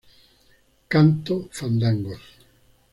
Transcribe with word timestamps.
canto 0.91 1.35
fandangos 1.57 2.23